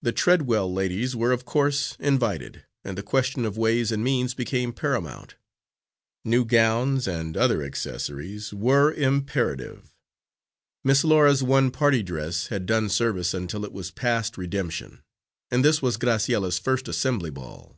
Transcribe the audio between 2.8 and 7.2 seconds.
and the question of ways and means became paramount. New gowns